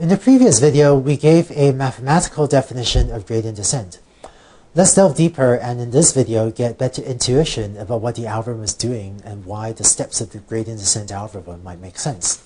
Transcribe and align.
In 0.00 0.08
the 0.08 0.16
previous 0.16 0.60
video, 0.60 0.96
we 0.96 1.18
gave 1.18 1.50
a 1.50 1.72
mathematical 1.72 2.46
definition 2.46 3.10
of 3.10 3.26
gradient 3.26 3.58
descent. 3.58 4.00
Let's 4.74 4.94
delve 4.94 5.14
deeper 5.14 5.52
and 5.54 5.78
in 5.78 5.90
this 5.90 6.12
video 6.12 6.50
get 6.50 6.78
better 6.78 7.02
intuition 7.02 7.76
about 7.76 8.00
what 8.00 8.14
the 8.14 8.26
algorithm 8.26 8.64
is 8.64 8.72
doing 8.72 9.20
and 9.26 9.44
why 9.44 9.72
the 9.72 9.84
steps 9.84 10.22
of 10.22 10.30
the 10.30 10.38
gradient 10.38 10.80
descent 10.80 11.12
algorithm 11.12 11.62
might 11.62 11.80
make 11.80 11.98
sense. 11.98 12.42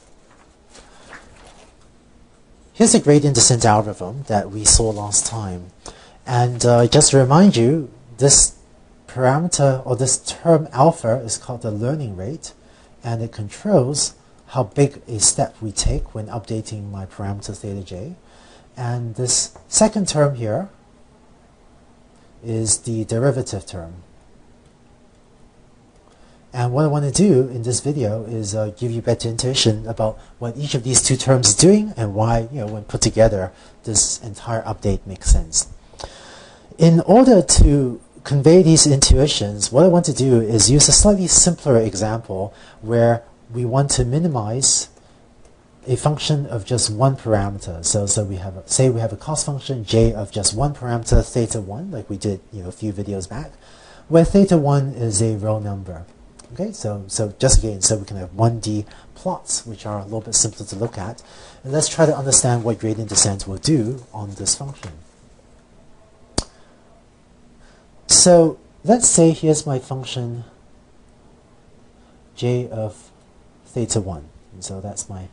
Here's 2.72 2.92
a 2.92 2.98
gradient 2.98 3.36
descent 3.36 3.64
algorithm 3.64 4.24
that 4.26 4.50
we 4.50 4.64
saw 4.64 4.90
last 4.90 5.24
time. 5.24 5.66
And 6.26 6.66
uh, 6.66 6.88
just 6.88 7.12
to 7.12 7.18
remind 7.18 7.56
you, 7.56 7.88
this 8.18 8.58
parameter 9.06 9.80
or 9.86 9.94
this 9.94 10.18
term 10.18 10.66
alpha 10.72 11.18
is 11.18 11.38
called 11.38 11.62
the 11.62 11.70
learning 11.70 12.16
rate 12.16 12.52
and 13.04 13.22
it 13.22 13.30
controls 13.30 14.16
how 14.48 14.64
big 14.64 15.02
a 15.08 15.18
step 15.18 15.56
we 15.60 15.72
take 15.72 16.14
when 16.14 16.26
updating 16.26 16.90
my 16.90 17.06
parameters 17.06 17.58
theta 17.58 17.82
j. 17.82 18.14
And 18.76 19.14
this 19.14 19.56
second 19.68 20.08
term 20.08 20.34
here 20.34 20.68
is 22.44 22.78
the 22.78 23.04
derivative 23.04 23.66
term. 23.66 23.94
And 26.52 26.72
what 26.72 26.84
I 26.84 26.86
want 26.86 27.04
to 27.04 27.10
do 27.10 27.48
in 27.48 27.64
this 27.64 27.80
video 27.80 28.22
is 28.26 28.54
uh, 28.54 28.72
give 28.76 28.92
you 28.92 29.02
better 29.02 29.28
intuition 29.28 29.88
about 29.88 30.20
what 30.38 30.56
each 30.56 30.76
of 30.76 30.84
these 30.84 31.02
two 31.02 31.16
terms 31.16 31.48
is 31.48 31.56
doing 31.56 31.92
and 31.96 32.14
why, 32.14 32.48
you 32.52 32.60
know, 32.60 32.66
when 32.66 32.84
put 32.84 33.00
together, 33.00 33.50
this 33.82 34.22
entire 34.22 34.62
update 34.62 35.04
makes 35.04 35.30
sense. 35.30 35.66
In 36.78 37.00
order 37.00 37.42
to 37.42 38.00
convey 38.22 38.62
these 38.62 38.86
intuitions, 38.86 39.72
what 39.72 39.84
I 39.84 39.88
want 39.88 40.04
to 40.06 40.12
do 40.12 40.40
is 40.40 40.70
use 40.70 40.88
a 40.88 40.92
slightly 40.92 41.26
simpler 41.26 41.76
example 41.78 42.54
where 42.82 43.24
we 43.52 43.64
want 43.64 43.90
to 43.92 44.04
minimize 44.04 44.88
a 45.86 45.96
function 45.96 46.46
of 46.46 46.64
just 46.64 46.90
one 46.90 47.16
parameter. 47.16 47.84
So, 47.84 48.06
so 48.06 48.24
we 48.24 48.36
have, 48.36 48.56
a, 48.56 48.68
say 48.68 48.88
we 48.88 49.00
have 49.00 49.12
a 49.12 49.16
cost 49.16 49.46
function 49.46 49.84
j 49.84 50.12
of 50.12 50.30
just 50.30 50.54
one 50.54 50.74
parameter, 50.74 51.24
theta 51.24 51.60
1, 51.60 51.90
like 51.90 52.08
we 52.08 52.16
did 52.16 52.40
you 52.52 52.62
know, 52.62 52.68
a 52.68 52.72
few 52.72 52.92
videos 52.92 53.28
back, 53.28 53.52
where 54.08 54.24
theta 54.24 54.56
1 54.56 54.94
is 54.94 55.20
a 55.20 55.36
real 55.36 55.60
number. 55.60 56.04
Okay, 56.52 56.72
so, 56.72 57.04
so 57.08 57.34
just 57.38 57.58
again, 57.58 57.82
so 57.82 57.96
we 57.96 58.04
can 58.04 58.16
have 58.16 58.30
1D 58.30 58.86
plots, 59.14 59.66
which 59.66 59.86
are 59.86 59.98
a 59.98 60.04
little 60.04 60.20
bit 60.20 60.34
simpler 60.34 60.64
to 60.66 60.76
look 60.76 60.96
at. 60.96 61.22
And 61.64 61.72
let's 61.72 61.88
try 61.88 62.06
to 62.06 62.16
understand 62.16 62.62
what 62.62 62.78
gradient 62.78 63.08
descent 63.08 63.48
will 63.48 63.56
do 63.56 64.04
on 64.12 64.30
this 64.34 64.54
function. 64.54 64.92
So 68.06 68.58
let's 68.84 69.08
say 69.08 69.32
here's 69.32 69.66
my 69.66 69.78
function 69.78 70.44
j 72.36 72.68
of 72.68 73.10
theta 73.74 74.00
1. 74.00 74.24
And 74.52 74.64
so 74.64 74.80
that's 74.80 75.08
my, 75.08 75.28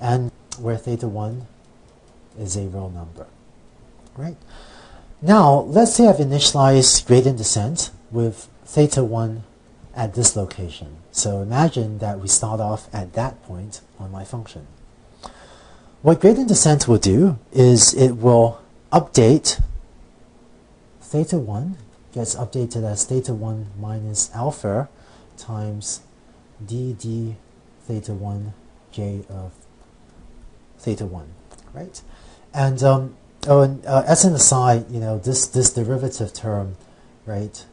and 0.00 0.32
where 0.58 0.76
theta 0.76 1.08
1 1.08 1.46
is 2.38 2.56
a 2.56 2.62
real 2.62 2.90
number. 2.90 3.26
Right? 4.16 4.36
Now, 5.22 5.60
let's 5.60 5.94
say 5.94 6.08
I've 6.08 6.16
initialized 6.16 7.06
gradient 7.06 7.38
descent 7.38 7.90
with 8.10 8.48
theta 8.66 9.04
1 9.04 9.44
at 9.94 10.14
this 10.14 10.34
location. 10.36 10.96
So 11.12 11.40
imagine 11.40 11.98
that 11.98 12.18
we 12.18 12.26
start 12.26 12.60
off 12.60 12.92
at 12.92 13.12
that 13.14 13.42
point 13.44 13.80
on 13.98 14.10
my 14.10 14.24
function. 14.24 14.66
What 16.02 16.20
gradient 16.20 16.48
descent 16.48 16.88
will 16.88 16.98
do 16.98 17.38
is 17.52 17.94
it 17.94 18.16
will 18.16 18.60
update 18.92 19.62
theta 21.00 21.38
1 21.38 21.76
gets 22.12 22.34
updated 22.34 22.84
as 22.84 23.04
theta 23.04 23.32
1 23.32 23.66
minus 23.80 24.30
alpha 24.34 24.88
times 25.36 26.00
dd 26.64 27.34
theta 27.84 28.12
1 28.12 28.52
j 28.92 29.24
of 29.28 29.52
theta 30.78 31.06
1, 31.06 31.26
right? 31.72 32.02
And, 32.52 32.82
um, 32.82 33.16
oh, 33.46 33.62
and 33.62 33.84
uh, 33.86 34.04
as 34.06 34.24
an 34.24 34.34
aside, 34.34 34.90
you 34.90 35.00
know, 35.00 35.18
this, 35.18 35.46
this 35.46 35.72
derivative 35.72 36.32
term, 36.32 36.76
right, 37.26 37.64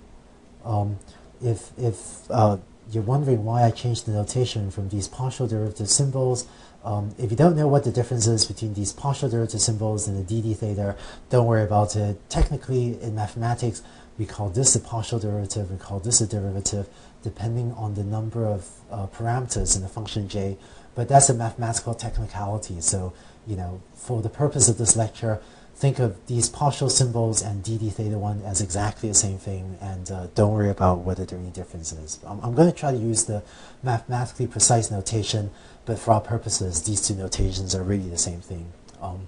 um, 0.66 0.98
if, 1.44 1.72
if 1.78 2.30
uh, 2.32 2.58
you're 2.92 3.04
wondering 3.04 3.44
why 3.44 3.64
I 3.64 3.72
changed 3.72 4.06
the 4.06 4.12
notation 4.12 4.72
from 4.72 4.90
these 4.90 5.08
partial 5.08 5.48
derivative 5.48 5.90
symbols, 5.90 6.48
um, 6.84 7.14
if 7.20 7.30
you 7.30 7.38
don't 7.38 7.56
know 7.56 7.68
what 7.68 7.84
the 7.84 7.92
difference 7.92 8.26
is 8.26 8.46
between 8.46 8.74
these 8.74 8.92
partial 8.92 9.30
derivative 9.30 9.62
symbols 9.62 10.08
and 10.08 10.26
the 10.26 10.34
dd 10.34 10.58
theta, 10.58 10.96
don't 11.30 11.46
worry 11.46 11.64
about 11.64 11.96
it. 11.96 12.18
Technically, 12.30 13.00
in 13.02 13.14
mathematics, 13.14 13.84
we 14.22 14.28
call 14.28 14.50
this 14.50 14.76
a 14.76 14.80
partial 14.80 15.18
derivative, 15.18 15.72
we 15.72 15.78
call 15.80 16.00
this 16.00 16.22
a 16.22 16.28
derivative, 16.28 16.88
depending 17.24 17.72
on 17.72 17.96
the 17.96 18.04
number 18.04 18.46
of 18.46 18.70
uh, 18.92 19.08
parameters 19.08 19.76
in 19.76 19.82
the 19.82 19.88
function 19.88 20.30
j. 20.30 20.60
But 20.94 21.10
that's 21.10 21.28
a 21.30 21.34
mathematical 21.34 21.96
technicality. 21.96 22.82
So, 22.82 23.14
you 23.48 23.56
know, 23.56 23.82
for 23.96 24.22
the 24.22 24.30
purpose 24.30 24.70
of 24.70 24.78
this 24.78 24.96
lecture, 24.96 25.42
think 25.74 25.98
of 25.98 26.24
these 26.28 26.50
partial 26.50 26.88
symbols 26.88 27.42
and 27.42 27.64
dd 27.64 27.92
theta 27.92 28.20
1 28.20 28.44
as 28.46 28.62
exactly 28.62 29.10
the 29.10 29.16
same 29.16 29.40
thing, 29.40 29.80
and 29.82 30.12
uh, 30.12 30.28
don't 30.36 30.54
worry 30.54 30.70
about 30.70 31.00
whether 31.00 31.26
there 31.26 31.40
are 31.40 31.42
any 31.42 31.50
differences. 31.50 32.20
I'm, 32.24 32.40
I'm 32.42 32.54
going 32.54 32.72
to 32.72 32.78
try 32.78 32.92
to 32.92 32.98
use 32.98 33.24
the 33.24 33.42
mathematically 33.82 34.46
precise 34.46 34.92
notation, 34.92 35.50
but 35.86 35.98
for 35.98 36.12
our 36.12 36.22
purposes, 36.22 36.84
these 36.84 37.02
two 37.08 37.16
notations 37.16 37.74
are 37.74 37.82
really 37.82 38.10
the 38.10 38.20
same 38.20 38.42
thing. 38.42 38.72
Um, 39.02 39.28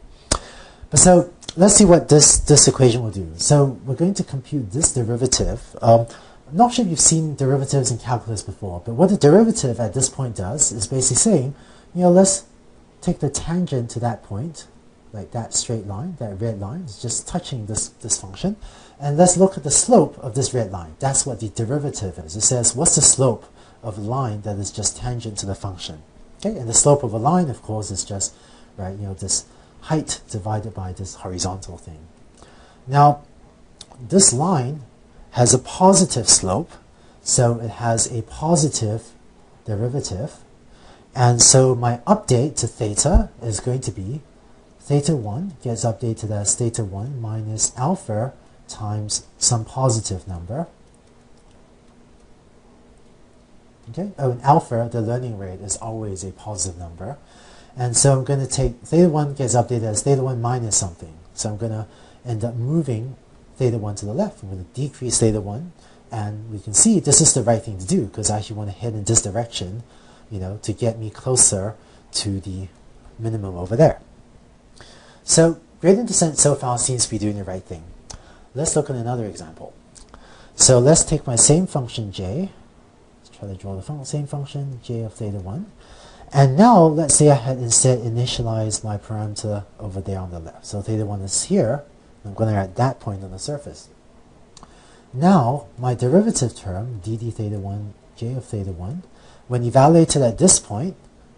but 0.91 0.99
so 0.99 1.33
let's 1.55 1.75
see 1.75 1.85
what 1.85 2.09
this, 2.09 2.39
this 2.39 2.67
equation 2.67 3.03
will 3.03 3.11
do. 3.11 3.31
So 3.37 3.79
we're 3.85 3.95
going 3.95 4.15
to 4.15 4.23
compute 4.23 4.71
this 4.71 4.93
derivative. 4.93 5.75
Um, 5.81 6.07
I'm 6.49 6.57
not 6.57 6.73
sure 6.73 6.85
if 6.85 6.91
you've 6.91 6.99
seen 6.99 7.35
derivatives 7.35 7.91
in 7.91 7.97
calculus 7.97 8.41
before, 8.41 8.81
but 8.85 8.93
what 8.93 9.09
the 9.09 9.17
derivative 9.17 9.79
at 9.79 9.93
this 9.93 10.09
point 10.09 10.35
does 10.35 10.71
is 10.71 10.87
basically 10.87 11.17
saying, 11.17 11.55
you 11.93 12.01
know, 12.01 12.11
let's 12.11 12.45
take 13.01 13.19
the 13.19 13.29
tangent 13.29 13.89
to 13.91 13.99
that 13.99 14.23
point, 14.23 14.67
like 15.11 15.31
that 15.31 15.53
straight 15.53 15.85
line, 15.85 16.15
that 16.19 16.41
red 16.41 16.59
line, 16.59 16.81
is 16.81 17.01
just 17.01 17.27
touching 17.27 17.65
this, 17.67 17.89
this 17.89 18.19
function, 18.19 18.55
and 18.99 19.17
let's 19.17 19.37
look 19.37 19.57
at 19.57 19.63
the 19.63 19.71
slope 19.71 20.17
of 20.19 20.35
this 20.35 20.53
red 20.53 20.71
line. 20.71 20.95
That's 20.99 21.25
what 21.25 21.39
the 21.39 21.49
derivative 21.49 22.17
is. 22.19 22.35
It 22.35 22.41
says, 22.41 22.75
what's 22.75 22.95
the 22.95 23.01
slope 23.01 23.45
of 23.83 23.97
a 23.97 24.01
line 24.01 24.41
that 24.41 24.57
is 24.57 24.71
just 24.71 24.97
tangent 24.97 25.37
to 25.39 25.45
the 25.45 25.55
function? 25.55 26.01
Okay, 26.39 26.57
and 26.57 26.67
the 26.67 26.73
slope 26.73 27.03
of 27.03 27.13
a 27.13 27.17
line, 27.17 27.49
of 27.49 27.61
course, 27.61 27.91
is 27.91 28.03
just, 28.03 28.33
right, 28.77 28.97
you 28.97 29.05
know, 29.07 29.13
this 29.13 29.45
height 29.83 30.21
divided 30.29 30.73
by 30.73 30.93
this 30.93 31.15
horizontal 31.15 31.77
thing. 31.77 32.07
Now, 32.87 33.21
this 33.99 34.33
line 34.33 34.81
has 35.31 35.53
a 35.53 35.59
positive 35.59 36.29
slope, 36.29 36.71
so 37.21 37.59
it 37.59 37.69
has 37.71 38.11
a 38.11 38.21
positive 38.23 39.11
derivative. 39.65 40.35
And 41.15 41.41
so 41.41 41.75
my 41.75 42.01
update 42.07 42.55
to 42.57 42.67
theta 42.67 43.29
is 43.41 43.59
going 43.59 43.81
to 43.81 43.91
be 43.91 44.21
theta 44.79 45.15
1 45.15 45.57
gets 45.63 45.85
updated 45.85 46.31
as 46.31 46.55
theta 46.55 46.83
1 46.83 47.21
minus 47.21 47.71
alpha 47.77 48.33
times 48.67 49.25
some 49.37 49.63
positive 49.63 50.27
number. 50.27 50.67
Okay, 53.89 54.11
oh, 54.17 54.31
and 54.31 54.41
alpha, 54.43 54.89
the 54.91 55.01
learning 55.01 55.37
rate, 55.37 55.59
is 55.59 55.75
always 55.77 56.23
a 56.23 56.31
positive 56.31 56.79
number. 56.79 57.17
And 57.75 57.97
so 57.97 58.17
I'm 58.17 58.23
going 58.23 58.39
to 58.39 58.47
take 58.47 58.75
theta 58.81 59.09
1 59.09 59.33
gets 59.33 59.55
updated 59.55 59.83
as 59.83 60.03
theta 60.03 60.21
1 60.21 60.41
minus 60.41 60.77
something. 60.77 61.13
So 61.33 61.49
I'm 61.49 61.57
going 61.57 61.71
to 61.71 61.87
end 62.25 62.43
up 62.43 62.55
moving 62.55 63.15
theta 63.57 63.77
1 63.77 63.95
to 63.95 64.05
the 64.05 64.13
left. 64.13 64.43
I'm 64.43 64.49
going 64.49 64.65
to 64.65 64.71
decrease 64.79 65.19
theta 65.19 65.41
1. 65.41 65.71
And 66.11 66.51
we 66.51 66.59
can 66.59 66.73
see 66.73 66.99
this 66.99 67.21
is 67.21 67.33
the 67.33 67.41
right 67.41 67.61
thing 67.61 67.79
to 67.79 67.87
do 67.87 68.05
because 68.05 68.29
I 68.29 68.37
actually 68.37 68.57
want 68.57 68.69
to 68.69 68.75
head 68.75 68.93
in 68.93 69.03
this 69.03 69.23
direction, 69.23 69.81
you 70.29 70.39
know, 70.39 70.59
to 70.61 70.71
get 70.71 70.99
me 70.99 71.09
closer 71.09 71.75
to 72.13 72.39
the 72.39 72.67
minimum 73.17 73.57
over 73.57 73.75
there. 73.75 73.99
So 75.23 75.59
gradient 75.81 76.09
descent 76.09 76.37
so 76.37 76.53
far 76.53 76.77
seems 76.77 77.05
to 77.05 77.11
be 77.11 77.17
doing 77.17 77.37
the 77.37 77.43
right 77.43 77.63
thing. 77.63 77.83
Let's 78.53 78.75
look 78.75 78.91
at 78.91 78.95
another 78.95 79.25
example. 79.25 79.73
So 80.55 80.77
let's 80.77 81.03
take 81.03 81.25
my 81.25 81.35
same 81.35 81.65
function 81.65 82.11
j. 82.11 82.51
Let's 83.23 83.35
try 83.35 83.47
to 83.47 83.55
draw 83.55 83.75
the 83.75 83.81
fun 83.81 84.05
same 84.05 84.27
function 84.27 84.79
j 84.83 85.01
of 85.01 85.13
theta 85.13 85.39
1. 85.39 85.65
And 86.33 86.57
now, 86.57 86.83
let's 86.83 87.15
say 87.15 87.29
I 87.29 87.35
had 87.35 87.59
instead 87.59 87.99
initialized 87.99 88.83
my 88.83 88.97
parameter 88.97 89.65
over 89.79 90.01
there 90.01 90.19
on 90.19 90.31
the 90.31 90.39
left. 90.39 90.65
So 90.65 90.81
theta 90.81 91.05
1 91.05 91.21
is 91.21 91.43
here. 91.43 91.83
I'm 92.25 92.33
going 92.33 92.51
to 92.51 92.59
at 92.59 92.75
that 92.77 92.99
point 92.99 93.23
on 93.23 93.31
the 93.31 93.37
surface. 93.37 93.89
Now, 95.13 95.67
my 95.77 95.93
derivative 95.93 96.55
term, 96.55 97.01
dd 97.03 97.31
theta 97.31 97.59
1, 97.59 97.93
j 98.15 98.33
of 98.33 98.45
theta 98.45 98.71
1, 98.71 99.03
when 99.47 99.63
evaluated 99.63 100.23
at 100.23 100.39
this 100.39 100.59
point, 100.59 100.95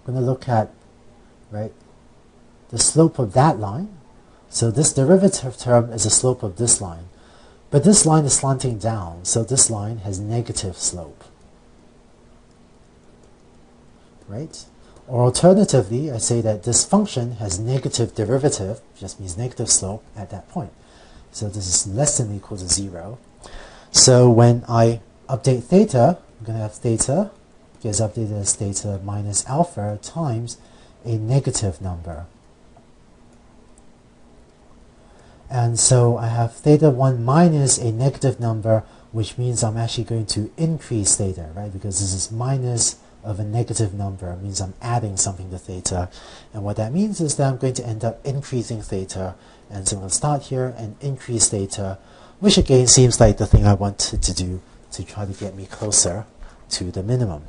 I'm 0.07 0.13
going 0.13 0.23
to 0.23 0.31
look 0.31 0.47
at 0.47 0.71
right, 1.51 1.73
the 2.69 2.79
slope 2.79 3.19
of 3.19 3.33
that 3.33 3.59
line. 3.59 3.97
So 4.47 4.71
this 4.71 4.93
derivative 4.93 5.57
term 5.57 5.91
is 5.91 6.05
the 6.05 6.09
slope 6.09 6.41
of 6.41 6.55
this 6.55 6.79
line. 6.79 7.09
But 7.69 7.83
this 7.83 8.05
line 8.05 8.23
is 8.23 8.33
slanting 8.33 8.77
down, 8.77 9.25
so 9.25 9.43
this 9.43 9.69
line 9.69 9.97
has 9.99 10.21
negative 10.21 10.77
slope. 10.77 11.25
Right? 14.29 14.63
Or 15.07 15.25
alternatively, 15.25 16.11
I 16.11 16.17
say 16.17 16.41
that 16.41 16.63
this 16.63 16.83
function 16.83 17.33
has 17.33 17.59
negative 17.59 18.15
derivative, 18.15 18.81
just 18.97 19.19
means 19.19 19.37
negative 19.37 19.69
slope 19.69 20.03
at 20.15 20.31
that 20.31 20.49
point. 20.49 20.71
So 21.31 21.47
this 21.47 21.67
is 21.67 21.93
less 21.93 22.17
than 22.17 22.31
or 22.31 22.35
equal 22.35 22.57
to 22.57 22.67
0. 22.67 23.19
So 23.91 24.29
when 24.29 24.63
I 24.67 25.01
update 25.29 25.63
theta, 25.63 26.17
I'm 26.39 26.45
going 26.45 26.57
to 26.57 26.63
have 26.63 26.73
theta 26.73 27.31
gets 27.81 28.01
updated 28.01 28.41
as 28.41 28.55
theta 28.55 28.99
minus 29.03 29.45
alpha 29.45 29.99
times 30.01 30.57
a 31.03 31.17
negative 31.17 31.81
number. 31.81 32.25
And 35.49 35.79
so 35.79 36.17
I 36.17 36.27
have 36.27 36.55
theta 36.55 36.89
1 36.89 37.23
minus 37.23 37.77
a 37.77 37.91
negative 37.91 38.39
number, 38.39 38.83
which 39.11 39.37
means 39.37 39.63
I'm 39.63 39.77
actually 39.77 40.05
going 40.05 40.25
to 40.27 40.51
increase 40.57 41.15
theta, 41.15 41.51
right? 41.55 41.71
Because 41.71 41.99
this 41.99 42.13
is 42.13 42.31
minus 42.31 42.97
of 43.25 43.39
a 43.39 43.43
negative 43.43 43.93
number, 43.93 44.35
means 44.37 44.61
I'm 44.61 44.75
adding 44.81 45.17
something 45.17 45.49
to 45.49 45.57
theta. 45.57 46.09
And 46.53 46.63
what 46.63 46.77
that 46.77 46.93
means 46.93 47.19
is 47.19 47.35
that 47.35 47.51
I'm 47.51 47.57
going 47.57 47.73
to 47.73 47.85
end 47.85 48.05
up 48.05 48.25
increasing 48.25 48.81
theta. 48.81 49.35
And 49.69 49.87
so 49.87 49.95
I'm 49.95 50.01
going 50.01 50.09
to 50.09 50.15
start 50.15 50.43
here 50.43 50.73
and 50.77 50.95
increase 51.01 51.49
theta, 51.49 51.97
which 52.39 52.57
again 52.57 52.87
seems 52.87 53.19
like 53.19 53.37
the 53.37 53.47
thing 53.47 53.65
I 53.65 53.73
wanted 53.73 54.21
to 54.21 54.33
do 54.33 54.61
to 54.91 55.03
try 55.03 55.25
to 55.25 55.33
get 55.33 55.55
me 55.55 55.65
closer 55.65 56.25
to 56.69 56.91
the 56.91 57.03
minimum. 57.03 57.43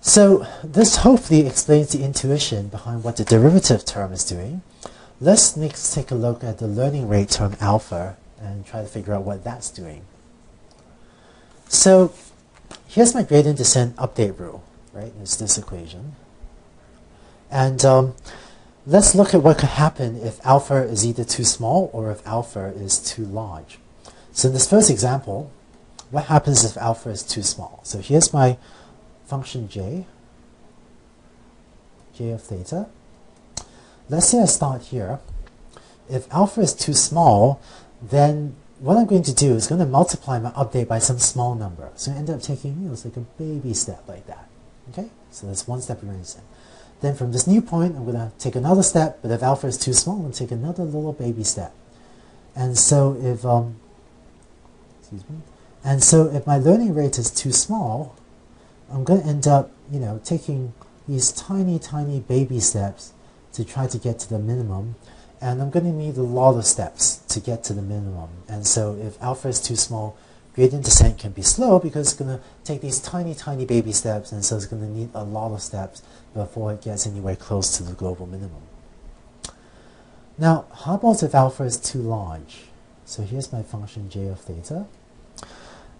So 0.00 0.46
this 0.62 0.96
hopefully 0.96 1.46
explains 1.46 1.90
the 1.90 2.04
intuition 2.04 2.68
behind 2.68 3.04
what 3.04 3.16
the 3.16 3.24
derivative 3.24 3.84
term 3.84 4.12
is 4.12 4.24
doing. 4.24 4.62
Let's 5.20 5.56
next 5.56 5.94
take 5.94 6.10
a 6.10 6.14
look 6.14 6.44
at 6.44 6.58
the 6.58 6.68
learning 6.68 7.08
rate 7.08 7.30
term 7.30 7.56
alpha 7.60 8.16
and 8.40 8.64
try 8.66 8.82
to 8.82 8.88
figure 8.88 9.14
out 9.14 9.24
what 9.24 9.44
that's 9.44 9.70
doing. 9.70 10.02
So 11.68 12.12
here's 12.86 13.14
my 13.14 13.22
gradient 13.22 13.58
descent 13.58 13.96
update 13.96 14.38
rule, 14.38 14.62
right? 14.92 15.12
It's 15.20 15.36
this 15.36 15.58
equation. 15.58 16.16
And 17.50 17.84
um, 17.84 18.14
let's 18.86 19.14
look 19.14 19.34
at 19.34 19.42
what 19.42 19.58
could 19.58 19.70
happen 19.70 20.16
if 20.16 20.44
alpha 20.44 20.82
is 20.82 21.04
either 21.04 21.24
too 21.24 21.44
small 21.44 21.90
or 21.92 22.10
if 22.10 22.26
alpha 22.26 22.72
is 22.76 22.98
too 22.98 23.24
large. 23.24 23.78
So 24.32 24.48
in 24.48 24.54
this 24.54 24.68
first 24.68 24.90
example, 24.90 25.50
what 26.10 26.24
happens 26.26 26.64
if 26.64 26.76
alpha 26.76 27.10
is 27.10 27.22
too 27.22 27.42
small? 27.42 27.80
So 27.82 27.98
here's 27.98 28.32
my 28.32 28.56
function 29.26 29.68
j, 29.68 30.06
j 32.14 32.30
of 32.30 32.42
theta. 32.42 32.86
Let's 34.08 34.28
say 34.28 34.40
I 34.40 34.46
start 34.46 34.82
here. 34.82 35.18
If 36.08 36.32
alpha 36.32 36.62
is 36.62 36.72
too 36.72 36.94
small, 36.94 37.60
then 38.00 38.56
what 38.80 38.96
I'm 38.96 39.06
going 39.06 39.24
to 39.24 39.34
do 39.34 39.54
is 39.54 39.66
going 39.66 39.80
to 39.80 39.86
multiply 39.86 40.38
my 40.38 40.50
update 40.50 40.88
by 40.88 40.98
some 40.98 41.18
small 41.18 41.54
number. 41.54 41.90
So 41.96 42.12
I 42.12 42.16
end 42.16 42.30
up 42.30 42.42
taking, 42.42 42.80
you 42.80 42.86
know, 42.86 42.92
it's 42.92 43.04
like 43.04 43.16
a 43.16 43.20
baby 43.20 43.74
step 43.74 44.06
like 44.06 44.26
that. 44.26 44.48
Okay? 44.90 45.08
So 45.30 45.46
that's 45.46 45.66
one 45.66 45.80
step 45.80 46.02
in 46.02 46.24
Then 47.00 47.14
from 47.14 47.32
this 47.32 47.46
new 47.46 47.60
point, 47.60 47.96
I'm 47.96 48.04
going 48.04 48.16
to 48.16 48.32
take 48.38 48.56
another 48.56 48.82
step, 48.82 49.18
but 49.20 49.30
if 49.30 49.42
alpha 49.42 49.66
is 49.66 49.78
too 49.78 49.92
small, 49.92 50.16
I'm 50.16 50.22
going 50.22 50.32
to 50.32 50.38
take 50.38 50.52
another 50.52 50.84
little 50.84 51.12
baby 51.12 51.44
step. 51.44 51.74
And 52.54 52.78
so 52.78 53.16
if, 53.20 53.44
um, 53.44 53.76
excuse 55.00 55.28
me, 55.28 55.38
and 55.84 56.02
so 56.02 56.26
if 56.26 56.46
my 56.46 56.58
learning 56.58 56.94
rate 56.94 57.18
is 57.18 57.30
too 57.30 57.52
small, 57.52 58.16
I'm 58.92 59.04
going 59.04 59.22
to 59.22 59.26
end 59.26 59.46
up, 59.46 59.70
you 59.90 60.00
know, 60.00 60.20
taking 60.24 60.72
these 61.06 61.32
tiny, 61.32 61.78
tiny 61.78 62.20
baby 62.20 62.60
steps 62.60 63.12
to 63.52 63.64
try 63.64 63.86
to 63.86 63.98
get 63.98 64.18
to 64.20 64.28
the 64.28 64.38
minimum. 64.38 64.96
And 65.40 65.62
I'm 65.62 65.70
going 65.70 65.84
to 65.84 65.92
need 65.92 66.16
a 66.16 66.22
lot 66.22 66.56
of 66.56 66.64
steps 66.64 67.18
to 67.28 67.40
get 67.40 67.62
to 67.64 67.72
the 67.72 67.82
minimum. 67.82 68.28
And 68.48 68.66
so 68.66 68.96
if 69.00 69.20
alpha 69.22 69.48
is 69.48 69.60
too 69.60 69.76
small, 69.76 70.16
gradient 70.54 70.84
descent 70.84 71.18
can 71.18 71.30
be 71.32 71.42
slow 71.42 71.78
because 71.78 72.08
it's 72.08 72.16
going 72.16 72.36
to 72.36 72.44
take 72.64 72.80
these 72.80 73.00
tiny, 73.00 73.34
tiny 73.34 73.64
baby 73.64 73.92
steps. 73.92 74.32
And 74.32 74.44
so 74.44 74.56
it's 74.56 74.66
going 74.66 74.82
to 74.82 74.88
need 74.88 75.10
a 75.14 75.22
lot 75.22 75.52
of 75.52 75.62
steps 75.62 76.02
before 76.34 76.72
it 76.72 76.82
gets 76.82 77.06
anywhere 77.06 77.36
close 77.36 77.76
to 77.76 77.82
the 77.82 77.92
global 77.92 78.26
minimum. 78.26 78.62
Now, 80.36 80.66
how 80.84 80.94
about 80.94 81.22
if 81.22 81.34
alpha 81.34 81.64
is 81.64 81.76
too 81.76 82.00
large? 82.00 82.64
So 83.04 83.22
here's 83.22 83.52
my 83.52 83.62
function 83.62 84.08
j 84.10 84.28
of 84.28 84.40
theta. 84.40 84.86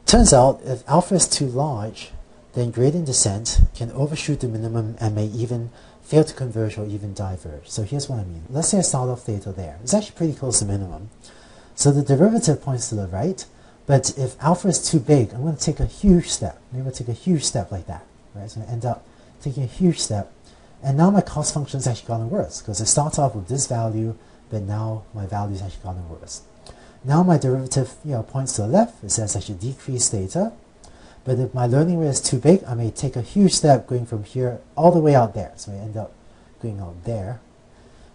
Turns 0.06 0.32
out 0.32 0.60
if 0.64 0.88
alpha 0.88 1.14
is 1.14 1.28
too 1.28 1.46
large, 1.46 2.12
then 2.54 2.70
gradient 2.70 3.06
descent 3.06 3.60
can 3.74 3.90
overshoot 3.92 4.40
the 4.40 4.48
minimum 4.48 4.96
and 5.00 5.14
may 5.14 5.26
even 5.26 5.70
fail 6.08 6.24
to 6.24 6.32
converge 6.32 6.78
or 6.78 6.86
even 6.86 7.12
diverge. 7.12 7.68
So 7.68 7.82
here's 7.82 8.08
what 8.08 8.18
I 8.18 8.24
mean. 8.24 8.42
Let's 8.48 8.68
say 8.68 8.78
I 8.78 8.80
start 8.80 9.10
off 9.10 9.24
theta 9.24 9.52
there. 9.52 9.78
It's 9.82 9.92
actually 9.92 10.16
pretty 10.16 10.32
close 10.32 10.60
to 10.60 10.64
minimum. 10.64 11.10
So 11.74 11.92
the 11.92 12.02
derivative 12.02 12.62
points 12.62 12.88
to 12.88 12.94
the 12.94 13.06
right, 13.08 13.44
but 13.86 14.16
if 14.16 14.42
alpha 14.42 14.68
is 14.68 14.90
too 14.90 15.00
big, 15.00 15.34
I'm 15.34 15.42
going 15.42 15.56
to 15.56 15.62
take 15.62 15.80
a 15.80 15.84
huge 15.84 16.28
step. 16.28 16.62
Maybe 16.72 16.86
I'll 16.86 16.92
take 16.92 17.08
a 17.08 17.12
huge 17.12 17.44
step 17.44 17.70
like 17.70 17.86
that. 17.88 18.06
Right? 18.34 18.50
So 18.50 18.62
I 18.62 18.72
end 18.72 18.86
up 18.86 19.06
taking 19.42 19.64
a 19.64 19.66
huge 19.66 19.98
step. 19.98 20.32
And 20.82 20.96
now 20.96 21.10
my 21.10 21.20
cost 21.20 21.52
function 21.52 21.76
has 21.76 21.86
actually 21.86 22.08
gotten 22.08 22.30
worse 22.30 22.62
because 22.62 22.80
it 22.80 22.86
starts 22.86 23.18
off 23.18 23.34
with 23.34 23.48
this 23.48 23.66
value, 23.66 24.16
but 24.48 24.62
now 24.62 25.04
my 25.12 25.26
value 25.26 25.58
has 25.58 25.62
actually 25.62 25.82
gotten 25.82 26.08
worse. 26.08 26.40
Now 27.04 27.22
my 27.22 27.36
derivative 27.36 27.94
you 28.02 28.12
know, 28.12 28.22
points 28.22 28.54
to 28.54 28.62
the 28.62 28.68
left. 28.68 29.04
It 29.04 29.10
says 29.10 29.36
I 29.36 29.40
should 29.40 29.60
decrease 29.60 30.08
theta. 30.08 30.52
But 31.28 31.38
if 31.40 31.52
my 31.52 31.66
learning 31.66 31.98
rate 31.98 32.08
is 32.08 32.22
too 32.22 32.38
big, 32.38 32.64
I 32.64 32.72
may 32.72 32.90
take 32.90 33.14
a 33.14 33.20
huge 33.20 33.52
step 33.52 33.86
going 33.86 34.06
from 34.06 34.24
here 34.24 34.62
all 34.76 34.90
the 34.90 34.98
way 34.98 35.14
out 35.14 35.34
there. 35.34 35.52
So 35.56 35.70
I 35.70 35.74
end 35.74 35.94
up 35.94 36.14
going 36.62 36.80
out 36.80 37.04
there, 37.04 37.42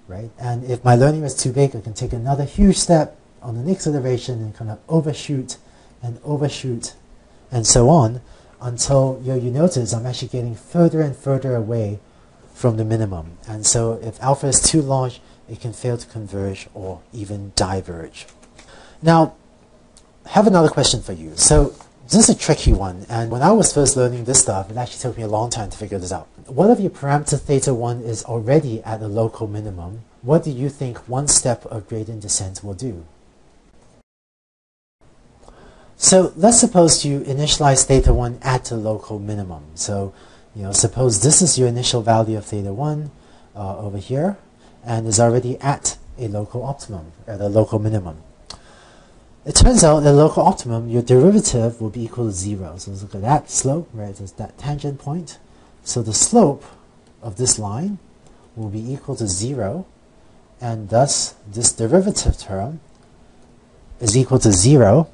right? 0.07 0.31
And 0.39 0.63
if 0.63 0.83
my 0.83 0.95
learning 0.95 1.21
rate 1.21 1.27
is 1.27 1.35
too 1.35 1.51
big, 1.51 1.75
I 1.75 1.81
can 1.81 1.93
take 1.93 2.11
another 2.11 2.43
huge 2.43 2.77
step 2.77 3.15
on 3.43 3.53
the 3.53 3.61
next 3.61 3.85
iteration 3.85 4.41
and 4.41 4.55
kind 4.55 4.71
of 4.71 4.79
overshoot 4.89 5.57
and 6.01 6.19
overshoot 6.23 6.95
and 7.51 7.67
so 7.67 7.87
on 7.87 8.21
until 8.59 9.21
you, 9.21 9.33
know, 9.33 9.37
you 9.37 9.51
notice 9.51 9.93
I'm 9.93 10.07
actually 10.07 10.29
getting 10.29 10.55
further 10.55 10.99
and 10.99 11.15
further 11.15 11.55
away 11.55 11.99
from 12.51 12.77
the 12.77 12.83
minimum. 12.83 13.37
And 13.47 13.63
so 13.63 13.99
if 14.01 14.19
alpha 14.23 14.47
is 14.47 14.59
too 14.59 14.81
large, 14.81 15.21
it 15.47 15.61
can 15.61 15.71
fail 15.71 15.99
to 15.99 16.07
converge 16.07 16.67
or 16.73 17.03
even 17.13 17.51
diverge. 17.55 18.25
Now, 19.03 19.35
I 20.25 20.29
have 20.29 20.47
another 20.47 20.69
question 20.69 21.03
for 21.03 21.13
you. 21.13 21.33
So 21.35 21.75
this 22.09 22.29
is 22.29 22.35
a 22.35 22.37
tricky 22.37 22.73
one, 22.73 23.05
and 23.09 23.31
when 23.31 23.41
I 23.41 23.51
was 23.53 23.73
first 23.73 23.95
learning 23.95 24.25
this 24.25 24.41
stuff, 24.41 24.69
it 24.69 24.77
actually 24.77 24.99
took 24.99 25.17
me 25.17 25.23
a 25.23 25.27
long 25.27 25.49
time 25.49 25.69
to 25.69 25.77
figure 25.77 25.97
this 25.97 26.11
out. 26.11 26.27
What 26.47 26.69
if 26.69 26.79
your 26.79 26.91
parameter 26.91 27.39
theta 27.39 27.73
1 27.73 28.01
is 28.01 28.23
already 28.25 28.83
at 28.83 28.99
the 28.99 29.07
local 29.07 29.47
minimum? 29.47 30.01
What 30.21 30.43
do 30.43 30.51
you 30.51 30.69
think 30.69 30.97
one 31.07 31.27
step 31.27 31.65
of 31.65 31.87
gradient 31.87 32.21
descent 32.21 32.63
will 32.63 32.73
do? 32.73 33.05
So 35.95 36.33
let's 36.35 36.59
suppose 36.59 37.05
you 37.05 37.21
initialize 37.21 37.85
theta 37.85 38.13
1 38.13 38.39
at 38.41 38.65
the 38.65 38.75
local 38.75 39.19
minimum. 39.19 39.63
So, 39.75 40.13
you 40.53 40.63
know, 40.63 40.73
suppose 40.73 41.21
this 41.21 41.41
is 41.41 41.57
your 41.57 41.69
initial 41.69 42.01
value 42.01 42.37
of 42.37 42.45
theta 42.45 42.73
1 42.73 43.11
uh, 43.55 43.77
over 43.77 43.97
here, 43.97 44.37
and 44.83 45.07
is 45.07 45.19
already 45.19 45.57
at 45.61 45.97
a 46.19 46.27
local 46.27 46.63
optimum, 46.63 47.13
at 47.25 47.39
a 47.39 47.47
local 47.47 47.79
minimum. 47.79 48.17
It 49.45 49.55
turns 49.55 49.83
out 49.83 49.99
the 50.01 50.13
local 50.13 50.43
optimum, 50.43 50.87
your 50.87 51.01
derivative 51.01 51.81
will 51.81 51.89
be 51.89 52.05
equal 52.05 52.27
to 52.27 52.31
zero. 52.31 52.77
So 52.77 52.91
let's 52.91 53.03
look 53.03 53.15
at 53.15 53.21
that 53.21 53.49
slope, 53.49 53.89
right? 53.93 54.17
It's 54.17 54.31
that 54.33 54.57
tangent 54.57 54.99
point. 54.99 55.37
So 55.83 56.01
the 56.01 56.13
slope 56.13 56.63
of 57.21 57.35
this 57.35 57.59
line 57.59 57.99
will 58.55 58.69
be 58.69 58.93
equal 58.93 59.17
to 59.17 59.27
zero, 59.27 59.85
and 60.61 60.87
thus 60.87 61.35
this 61.45 61.73
derivative 61.73 62.37
term 62.37 62.79
is 63.99 64.15
equal 64.15 64.39
to 64.39 64.51
zero. 64.53 65.09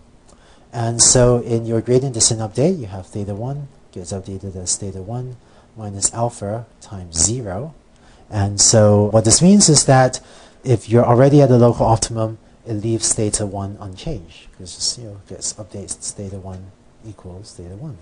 And 0.71 1.01
so 1.01 1.39
in 1.39 1.65
your 1.65 1.81
gradient 1.81 2.13
descent 2.13 2.39
update, 2.39 2.79
you 2.79 2.85
have 2.85 3.07
theta 3.07 3.33
1 3.33 3.67
gets 3.91 4.13
updated 4.13 4.55
as 4.55 4.75
theta 4.75 5.01
1 5.01 5.37
minus 5.75 6.13
alpha 6.13 6.67
times 6.81 7.17
0. 7.17 7.73
And 8.29 8.61
so 8.61 9.05
what 9.05 9.25
this 9.25 9.41
means 9.41 9.69
is 9.69 9.85
that 9.85 10.19
if 10.63 10.87
you're 10.87 11.05
already 11.05 11.41
at 11.41 11.49
the 11.49 11.57
local 11.57 11.87
optimum, 11.87 12.37
it 12.69 12.75
leaves 12.75 13.11
theta 13.13 13.47
1 13.47 13.77
unchanged 13.79 14.47
because 14.51 14.99
you 14.99 15.05
know, 15.05 15.21
gets 15.27 15.53
updates 15.53 16.13
theta 16.13 16.37
1 16.37 16.71
equals 17.07 17.53
theta 17.53 17.75
1. 17.75 17.97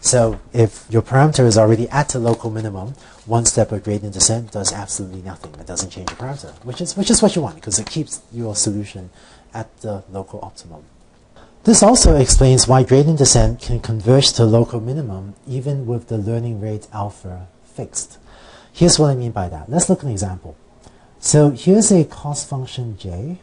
So 0.00 0.40
if 0.52 0.86
your 0.88 1.02
parameter 1.02 1.44
is 1.44 1.58
already 1.58 1.88
at 1.88 2.10
the 2.10 2.20
local 2.20 2.50
minimum, 2.50 2.94
one 3.26 3.44
step 3.44 3.72
of 3.72 3.82
gradient 3.82 4.14
descent 4.14 4.52
does 4.52 4.72
absolutely 4.72 5.22
nothing. 5.22 5.52
It 5.58 5.66
doesn't 5.66 5.90
change 5.90 6.10
your 6.10 6.16
parameter, 6.16 6.52
which 6.64 6.80
is, 6.80 6.96
which 6.96 7.10
is 7.10 7.20
what 7.20 7.34
you 7.34 7.42
want 7.42 7.56
because 7.56 7.80
it 7.80 7.90
keeps 7.90 8.22
your 8.32 8.54
solution 8.54 9.10
at 9.52 9.76
the 9.80 10.04
local 10.12 10.38
optimum. 10.44 10.84
This 11.64 11.82
also 11.82 12.14
explains 12.14 12.68
why 12.68 12.84
gradient 12.84 13.18
descent 13.18 13.60
can 13.60 13.80
converge 13.80 14.32
to 14.34 14.44
local 14.44 14.80
minimum 14.80 15.34
even 15.48 15.86
with 15.86 16.06
the 16.06 16.18
learning 16.18 16.60
rate 16.60 16.86
alpha 16.92 17.48
fixed. 17.64 18.18
Here's 18.72 18.96
what 18.96 19.10
I 19.10 19.16
mean 19.16 19.32
by 19.32 19.48
that. 19.48 19.68
Let's 19.68 19.88
look 19.88 19.98
at 19.98 20.04
an 20.04 20.12
example. 20.12 20.56
So 21.18 21.50
here's 21.50 21.90
a 21.90 22.04
cost 22.04 22.48
function 22.48 22.96
j 22.96 23.40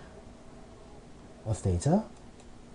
of 1.46 1.58
theta 1.58 2.04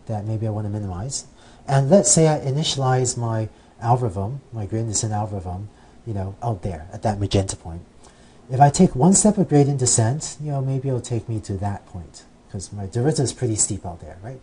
that 0.07 0.25
maybe 0.25 0.47
I 0.47 0.51
want 0.51 0.67
to 0.67 0.71
minimize. 0.71 1.27
And 1.67 1.91
let's 1.91 2.11
say 2.11 2.29
I 2.29 2.41
initialize 2.41 3.17
my 3.17 3.49
algorithm, 3.81 4.41
my 4.53 4.67
gradient 4.67 4.93
descent 4.93 5.13
algorithm, 5.13 5.69
you 6.07 6.15
know, 6.15 6.35
out 6.43 6.63
there 6.63 6.87
at 6.93 7.03
that 7.03 7.21
magenta 7.21 7.57
point. 7.57 7.83
If 8.51 8.61
I 8.61 8.71
take 8.71 8.97
one 8.97 9.13
step 9.13 9.39
of 9.39 9.49
gradient 9.49 9.79
descent, 9.79 10.37
you 10.43 10.51
know, 10.51 10.61
maybe 10.61 10.89
it'll 10.89 11.01
take 11.01 11.29
me 11.29 11.39
to 11.41 11.55
that 11.59 11.87
point 11.87 12.25
because 12.47 12.73
my 12.73 12.87
derivative 12.87 13.25
is 13.25 13.33
pretty 13.33 13.55
steep 13.55 13.87
out 13.87 14.01
there, 14.01 14.19
right? 14.23 14.41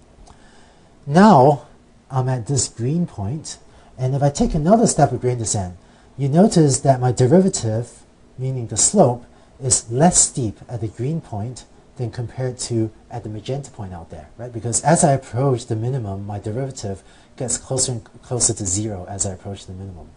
Now 1.06 1.68
I'm 2.10 2.30
at 2.30 2.48
this 2.48 2.70
green 2.70 3.06
point, 3.06 3.58
and 3.98 4.16
if 4.16 4.24
I 4.24 4.30
take 4.30 4.54
another 4.54 4.88
step 4.88 5.12
of 5.12 5.20
gradient 5.22 5.42
descent, 5.42 5.76
you 6.18 6.30
notice 6.30 6.80
that 6.80 7.02
my 7.02 7.12
derivative, 7.12 8.04
meaning 8.38 8.68
the 8.68 8.78
slope, 8.78 9.26
is 9.62 9.92
less 9.92 10.20
steep 10.20 10.60
at 10.70 10.82
the 10.82 10.88
green 10.88 11.20
point 11.20 11.66
than 11.98 12.12
compared 12.12 12.58
to 12.58 12.92
at 13.10 13.24
the 13.24 13.30
magenta 13.30 13.72
point 13.72 13.94
out 13.94 14.10
there, 14.10 14.30
right? 14.38 14.52
Because 14.52 14.82
as 14.84 15.04
I 15.04 15.12
approach 15.12 15.66
the 15.66 15.76
minimum, 15.76 16.26
my 16.26 16.40
derivative 16.40 17.04
gets 17.36 17.58
closer 17.58 17.94
and 17.94 18.04
closer 18.22 18.54
to 18.54 18.66
zero 18.66 19.06
as 19.10 19.26
I 19.26 19.34
approach 19.34 19.66
the 19.66 19.74
minimum. 19.74 20.10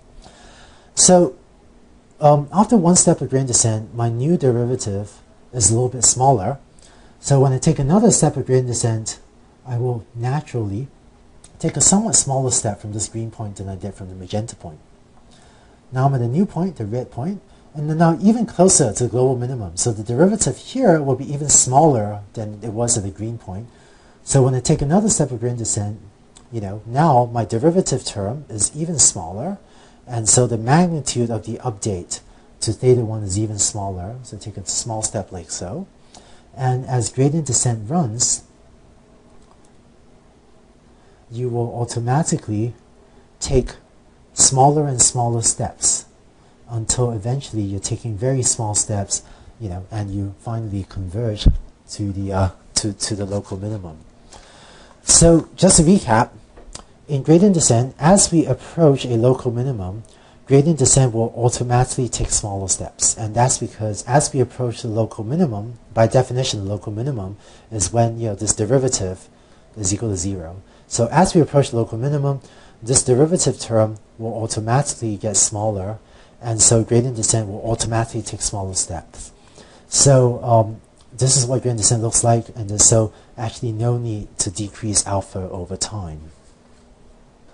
So 0.95 1.37
um, 2.21 2.49
after 2.53 2.77
one 2.77 2.97
step 2.97 3.21
of 3.21 3.31
gradient 3.31 3.49
descent, 3.49 3.95
my 3.95 4.09
new 4.09 4.37
derivative 4.37 5.21
is 5.53 5.71
a 5.71 5.75
little 5.75 5.89
bit 5.89 6.05
smaller. 6.05 6.59
So 7.19 7.41
when 7.41 7.53
I 7.53 7.59
take 7.59 7.79
another 7.79 8.11
step 8.11 8.37
of 8.37 8.47
gradient 8.47 8.69
descent, 8.69 9.19
I 9.67 9.77
will 9.79 10.07
naturally 10.15 10.89
take 11.59 11.77
a 11.77 11.81
somewhat 11.81 12.17
smaller 12.17 12.51
step 12.51 12.81
from 12.81 12.93
this 12.93 13.09
green 13.09 13.31
point 13.31 13.57
than 13.57 13.69
I 13.69 13.77
did 13.77 13.95
from 13.95 14.09
the 14.09 14.15
magenta 14.15 14.57
point. 14.57 14.79
Now 15.93 16.07
I'm 16.07 16.15
at 16.15 16.21
a 16.21 16.29
new 16.29 16.47
point, 16.47 16.77
the 16.77 16.87
red 16.87 17.11
point, 17.11 17.43
and 17.75 17.99
now 17.99 18.19
even 18.21 18.47
closer 18.47 18.93
to 18.93 19.05
the 19.05 19.11
global 19.11 19.37
minimum. 19.37 19.77
So 19.77 19.93
the 19.93 20.03
derivative 20.03 20.57
here 20.57 21.01
will 21.01 21.15
be 21.15 21.33
even 21.33 21.49
smaller 21.49 22.23
than 22.35 22.59
it 22.63 22.73
was 22.73 22.97
at 22.97 23.05
the 23.05 23.11
green 23.11 23.39
point. 23.39 23.69
So 24.25 24.43
when 24.43 24.55
I 24.55 24.61
take 24.61 24.83
another 24.83 25.09
step 25.09 25.31
of 25.31 25.41
gradient 25.41 25.61
descent, 25.61 26.01
you 26.53 26.61
know, 26.61 26.83
now 26.85 27.27
my 27.27 27.45
derivative 27.45 28.05
term 28.05 28.45
is 28.49 28.75
even 28.77 28.99
smaller, 28.99 29.59
and 30.07 30.29
so 30.29 30.47
the 30.47 30.59
magnitude 30.59 31.31
of 31.31 31.47
the 31.47 31.59
update 31.59 32.21
to 32.61 32.73
theta 32.73 33.03
1 33.03 33.23
is 33.23 33.39
even 33.39 33.59
smaller. 33.59 34.17
So 34.23 34.37
take 34.37 34.57
a 34.57 34.67
small 34.67 35.03
step 35.03 35.31
like 35.31 35.51
so. 35.51 35.87
And 36.57 36.85
as 36.87 37.11
gradient 37.11 37.47
descent 37.47 37.89
runs, 37.89 38.43
you 41.31 41.49
will 41.49 41.73
automatically 41.81 42.75
take 43.39 43.77
smaller 44.35 44.87
and 44.87 45.01
smaller 45.01 45.43
steps 45.43 46.07
until 46.71 47.11
eventually 47.13 47.63
you're 47.63 47.81
taking 47.81 48.17
very 48.17 48.43
small 48.43 48.75
steps, 48.75 49.23
you 49.61 49.69
know, 49.69 49.87
and 49.91 50.11
you 50.11 50.35
finally 50.41 50.87
converge 50.89 51.47
to 51.91 52.13
the 52.13 52.33
uh, 52.33 52.49
to 52.75 52.93
to 52.93 53.17
the 53.17 53.27
local 53.27 53.57
minimum. 53.59 53.99
So 55.03 55.49
just 55.57 55.79
to 55.79 55.83
recap, 55.83 56.31
in 57.09 57.23
gradient 57.23 57.55
descent, 57.55 57.95
as 57.99 58.31
we 58.31 58.47
approach 58.47 59.05
a 59.05 59.17
local 59.17 59.51
minimum, 59.51 60.05
gradient 60.47 60.79
descent 60.79 61.13
will 61.13 61.33
automatically 61.37 62.09
take 62.09 62.31
smaller 62.31 62.69
steps, 62.69 63.17
and 63.17 63.35
that's 63.35 63.59
because 63.59 64.05
as 64.05 64.33
we 64.33 64.41
approach 64.41 64.83
the 64.83 64.89
local 64.89 65.25
minimum, 65.25 65.79
by 65.93 66.07
definition, 66.07 66.65
the 66.65 66.71
local 66.71 66.93
minimum 66.93 67.37
is 67.71 67.93
when 67.93 68.19
you 68.21 68.29
know 68.29 68.35
this 68.35 68.55
derivative 68.55 69.29
is 69.77 69.93
equal 69.93 70.11
to 70.11 70.17
zero. 70.17 70.63
So 70.87 71.09
as 71.13 71.35
we 71.35 71.41
approach 71.41 71.71
the 71.71 71.77
local 71.77 71.99
minimum, 71.99 72.41
this 72.83 73.05
derivative 73.05 73.61
term 73.61 73.99
will 74.19 74.35
automatically 74.43 75.17
get 75.17 75.37
smaller, 75.37 75.99
and 76.43 76.61
so 76.61 76.83
gradient 76.85 77.17
descent 77.17 77.49
will 77.49 77.63
automatically 77.63 78.23
take 78.23 78.41
smaller 78.41 78.75
steps. 78.75 79.33
So 79.89 80.43
um, 80.43 80.81
this 81.13 81.37
is 81.37 81.47
what 81.47 81.63
gradient 81.63 81.79
descent 81.79 82.03
looks 82.03 82.23
like, 82.25 82.49
and 82.57 82.81
so 82.81 83.13
actually 83.37 83.73
no 83.73 83.99
need 83.99 84.37
to 84.39 84.51
decrease 84.51 85.07
alpha 85.07 85.49
over 85.51 85.77
time. 85.77 86.31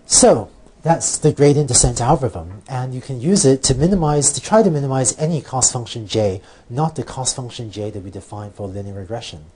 So 0.07 0.51
that's 0.83 1.19
the 1.19 1.33
gradient 1.33 1.69
descent 1.69 2.01
algorithm, 2.01 2.63
and 2.69 2.95
you 2.95 3.01
can 3.01 3.21
use 3.21 3.45
it 3.45 3.63
to 3.65 3.75
minimize, 3.75 4.31
to 4.33 4.41
try 4.41 4.63
to 4.63 4.71
minimize 4.71 5.19
any 5.19 5.41
cost 5.41 5.73
function 5.73 6.07
j, 6.07 6.41
not 6.71 6.95
the 6.95 7.03
cost 7.03 7.35
function 7.35 7.73
j 7.73 7.91
that 7.91 8.05
we 8.05 8.11
define 8.11 8.53
for 8.53 8.69
linear 8.69 8.95
regression. 8.95 9.47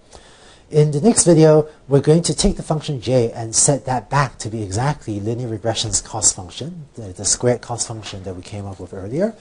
In 0.71 0.93
the 0.93 1.01
next 1.01 1.25
video, 1.25 1.69
we're 1.89 2.01
going 2.01 2.23
to 2.23 2.33
take 2.33 2.57
the 2.57 2.63
function 2.63 3.01
j 3.01 3.33
and 3.33 3.57
set 3.57 3.87
that 3.87 4.09
back 4.09 4.39
to 4.39 4.49
be 4.49 4.63
exactly 4.63 5.19
linear 5.19 5.49
regression's 5.49 6.01
cost 6.01 6.37
function, 6.37 6.87
the, 6.95 7.13
the 7.13 7.25
squared 7.25 7.61
cost 7.61 7.89
function 7.89 8.23
that 8.23 8.37
we 8.37 8.43
came 8.43 8.67
up 8.67 8.79
with 8.79 8.95
earlier, 8.95 9.35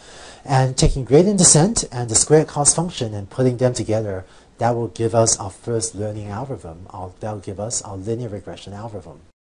and 0.43 0.75
taking 0.75 1.05
gradient 1.05 1.37
descent 1.37 1.83
and 1.91 2.09
the 2.09 2.15
squared 2.15 2.47
cost 2.47 2.75
function 2.75 3.13
and 3.13 3.29
putting 3.29 3.57
them 3.57 3.75
together, 3.75 4.25
that 4.57 4.71
will 4.71 4.87
give 4.87 5.13
us 5.13 5.37
our 5.39 5.51
first 5.51 5.93
learning 5.93 6.29
algorithm. 6.29 6.87
Our, 6.89 7.11
that 7.19 7.31
will 7.31 7.41
give 7.41 7.59
us 7.59 7.83
our 7.83 7.95
linear 7.95 8.29
regression 8.29 8.73
algorithm. 8.73 9.21